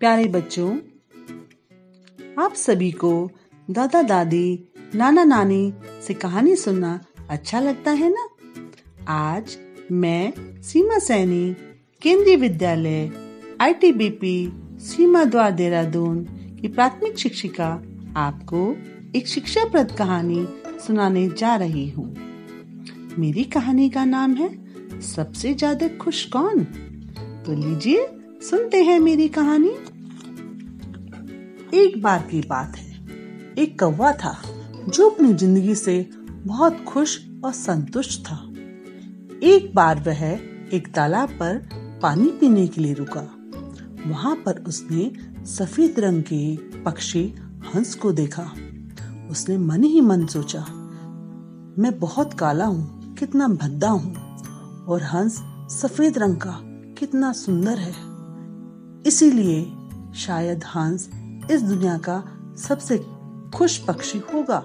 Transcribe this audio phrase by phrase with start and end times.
[0.00, 0.78] प्यारे बच्चों,
[2.44, 3.30] आप सभी को
[3.70, 5.72] दादा दादी, नाना नानी
[6.06, 7.00] से कहानी सुनना
[7.30, 8.28] अच्छा लगता है ना?
[9.08, 9.56] आज
[9.92, 10.32] मैं
[10.62, 11.56] सीमा सैनी,
[12.02, 13.10] केंद्रीय विद्यालय
[13.60, 16.24] आईटीबीपी सीमा द्वार देहरादून
[16.60, 17.82] की प्राथमिक शिक्षिका
[18.16, 18.76] आपको
[19.18, 20.48] एक शिक्षाप्रद कहानी
[20.86, 22.16] सुनाने जा रही हूँ।
[23.18, 24.50] मेरी कहानी का नाम है,
[25.00, 26.64] सबसे ज़्यादा खुश कौन?
[27.46, 28.08] तो लीजिए,
[28.50, 29.76] सुनते हैं मेरी कहानी।
[31.74, 34.34] एक बार की बात है। एक कौवा था
[34.88, 36.10] जो अपनी ज़िंदगी से
[36.46, 38.36] बहुत खुश और संतुष्ट था।
[39.42, 40.24] एक बार वह
[40.72, 41.58] एक तालाब पर
[42.02, 43.20] पानी पीने के लिए रुका।
[44.06, 45.10] वहाँ पर उसने
[45.46, 47.24] सफ़ेद रंग के पक्षी
[47.74, 48.50] हंस को देखा।
[49.30, 50.60] उसने मन ही मन सोचा,
[51.78, 54.14] मैं बहुत काला हूँ, कितना भद्दा हूँ,
[54.86, 55.42] और हंस
[55.72, 56.58] सफ़ेद रंग का
[56.98, 57.94] कितना सुंदर है।
[59.06, 59.62] इसीलिए
[60.16, 61.08] शायद हंस
[61.50, 62.22] इस दुनिया का
[62.58, 62.96] सबसे
[63.54, 64.58] खुश पक्षी होगा।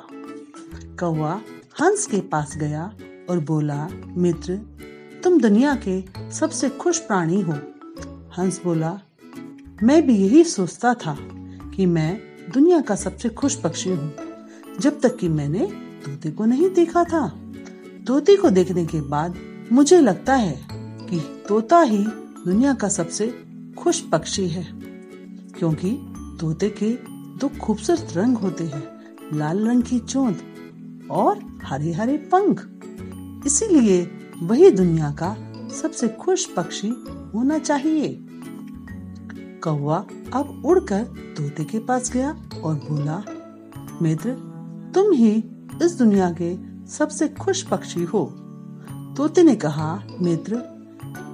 [0.99, 1.33] कौवा
[1.81, 2.83] हंस के पास गया
[3.30, 4.55] और बोला, मित्र,
[5.23, 7.53] तुम दुनिया के सबसे खुश प्राणी हो।
[8.38, 8.99] हंस बोला,
[9.83, 11.16] मैं भी यही सोचता था
[11.75, 12.19] कि मैं
[12.53, 14.13] दुनिया का सबसे खुश पक्षी हूँ,
[14.80, 15.65] जब तक कि मैंने
[16.05, 17.27] तोते को नहीं देखा था।
[18.08, 19.38] तोते को देखने के बाद
[19.71, 22.03] मुझे लगता है कि तोता ही
[22.45, 23.33] दुनिया का सबसे
[23.77, 24.67] खुश पक्षी है,
[25.59, 25.97] क्योंकि
[26.44, 26.89] तोते के
[27.39, 28.83] दो खूबसूरत रंग होते हैं,
[29.33, 30.38] लाल रंग की चोंद
[31.11, 32.67] और हरे हरे पंख।
[33.45, 36.88] इसीलिए वही दुनिया का सबसे खुश पक्षी
[37.36, 38.19] होना चाहिए।
[39.64, 41.03] कौवा अब उड़कर
[41.38, 42.31] तोते के पास गया
[42.64, 43.23] और बोला,
[44.02, 44.31] मित्र,
[44.95, 45.31] तुम ही
[45.83, 48.25] इस दुनिया के सबसे खुश पक्षी हो।
[49.17, 50.55] तोते ने कहा, मित्र,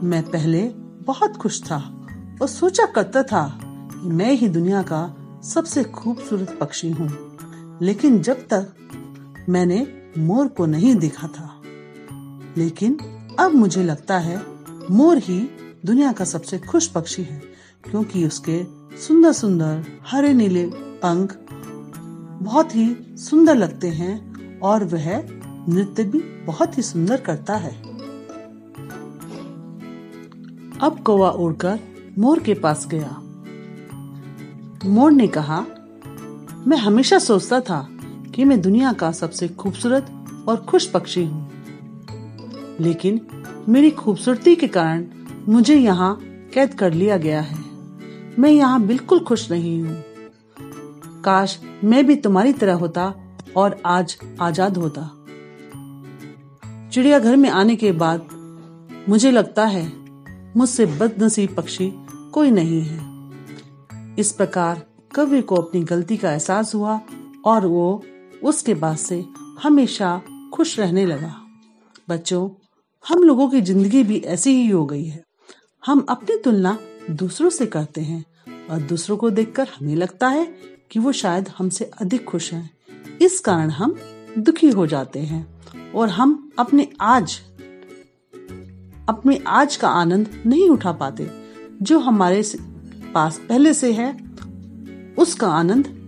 [0.04, 0.70] मैं पहले
[1.02, 2.08] बहुत खुश था
[2.42, 3.69] और सोचा करता था
[4.00, 7.10] मैं ही दुनिया का सबसे खूबसूरत पक्षी हूँ।
[7.82, 11.62] लेकिन जब तक मैंने मोर को नहीं देखा था,
[12.58, 12.98] लेकिन
[13.40, 14.42] अब मुझे लगता है
[14.92, 15.40] मोर ही
[15.86, 17.42] दुनिया का सबसे खुश पक्षी है,
[17.92, 18.64] क्योंकि उसके
[18.98, 21.38] सुंदर सुंदर हरे नीले पंख
[22.44, 25.28] बहुत ही सुंदर लगते हैं और वह
[25.70, 27.76] नृत्य भी बहुत ही सुंदर करता है।
[30.82, 31.80] अब कौवा उड़कर
[32.18, 33.22] मोर के पास गया।
[34.86, 35.60] मोर ने कहा,
[36.68, 37.88] मैं हमेशा सोचता था
[38.36, 40.12] कि मैं दुनिया का सबसे खूबसूरत
[40.48, 41.50] और खुश पक्षी हूँ।
[42.80, 43.22] लेकिन
[43.70, 45.06] मेरी खूबसूरती के कारण
[45.48, 46.20] मुझे यहाँ
[46.54, 47.58] कैद कर लिया गया है।
[48.40, 50.04] मैं यहाँ बिल्कुल खुश नहीं हूँ।
[51.22, 53.14] काश मैं भी तुम्हारी तरह होता
[53.58, 55.10] और आज आज़ाद होता।
[56.94, 58.28] चिड़ियाघर में आने के बाद
[59.10, 59.92] मुझे लगता है,
[60.58, 61.92] मुझसे बदनसीब पक्षी
[62.34, 63.09] कोई नहीं है।
[64.20, 64.82] इस प्रकार
[65.16, 67.00] कवि को अपनी गलती का एहसास हुआ
[67.46, 68.04] और वो
[68.44, 69.24] उसके बाद से
[69.64, 70.22] हमेशा
[70.54, 71.34] खुश रहने लगा।
[72.10, 72.50] बच्चों,
[73.06, 75.24] हम लोगों की ज़िंदगी भी ऐसी ही हो गई है।
[75.84, 76.78] हम अपनी तुलना
[77.12, 78.24] दूसरों से करते हैं
[78.72, 80.46] और दूसरों को देखकर हमें लगता है
[80.92, 83.96] कि वो शायद हमसे अधिक खुश हैं। इस कारण हम
[84.38, 87.40] दुखी हो जाते हैं और हम अपने आज
[89.10, 91.30] अपने आज का आनंद नहीं उठा पाते,
[91.82, 92.44] जो हमारे
[93.14, 94.18] पास पहले से है,
[95.18, 96.00] उसका आनंद,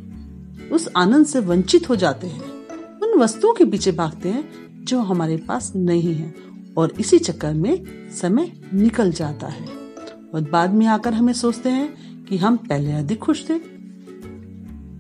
[0.74, 2.68] उस आनंद से वंचित हो जाते हैं।
[3.00, 4.50] उन वस्तुओं के पीछे भागते हैं
[4.86, 6.36] जो हमारे पास नहीं है
[6.78, 9.66] और इसी चक्कर में समय निकल जाता है।
[10.34, 13.54] और बाद में आकर हमें सोचते हैं कि हम पहले अधिक खुश थे।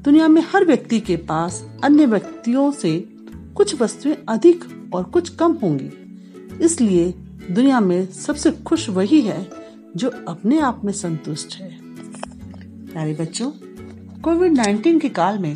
[0.03, 3.05] दुनिया में हर व्यक्ति के पास अन्य व्यक्तियों से
[3.55, 5.89] कुछ वस्तुएँ अधिक और कुछ कम होंगी।
[6.61, 7.11] इसलिए
[7.51, 9.49] दुनिया में सबसे खुश वही है
[9.95, 11.80] जो अपने आप में संतुष्ट है।
[12.91, 13.51] प्यारे बच्चों
[14.21, 15.53] कोविड 19 के काल में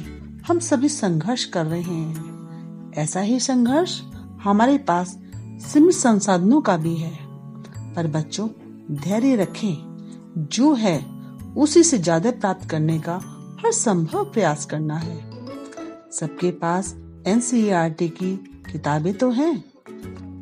[0.48, 4.02] हम सभी संघर्ष कर रहे हैं। ऐसा ही संघर्ष
[4.44, 7.20] हमारे पास सीमित संसाधनों का भी है।
[7.96, 8.48] पर बच्चों,
[8.96, 9.76] धैर्य रखें।
[10.38, 11.06] जो है,
[11.58, 13.16] उसी से ज़्यादा प्राप्त करने का
[13.64, 15.18] हर संभव प्रयास करना है।
[16.12, 16.96] सबके पास
[17.28, 18.36] एनसीईआरटी की
[18.72, 19.64] किताबें तो हैं।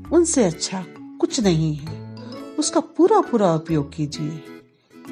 [0.10, 2.16] उनसे अच्छा कुछ नहीं है।
[2.60, 4.53] उसका पूरा पूरा उपयोग कीजिए।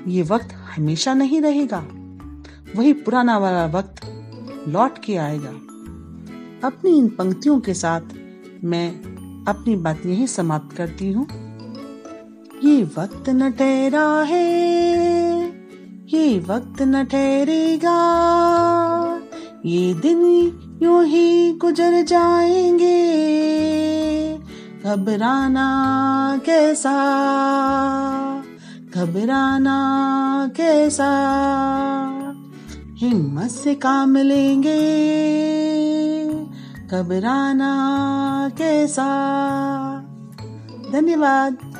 [0.07, 1.87] ये वक्त हमेशा नहीं रहेगा।
[2.75, 4.01] वही पुराना वाला वक्त
[4.67, 5.51] लौट के आएगा।
[6.67, 8.01] अपनी इन पंक्तियों के साथ
[8.63, 8.91] मैं
[9.47, 11.27] अपनी बात यही समाप्त करती हूँ।
[12.63, 14.81] ये वक्त न ठहरा है
[16.13, 17.97] ये वक्त न ठहरेगा।
[19.65, 20.21] ये दिन
[20.83, 23.01] यूँ ही गुजर जाएँगे।
[24.85, 25.67] घबराना
[26.45, 26.95] कैसा?
[28.95, 29.77] घबराना
[30.57, 31.11] कैसा?
[32.97, 34.77] हिम्मत से काम लेंगे।
[36.87, 37.71] घबराना
[38.57, 39.07] कैसा?
[40.91, 41.70] धन्यवाद।